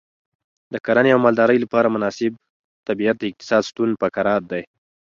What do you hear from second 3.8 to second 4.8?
فقرات دی.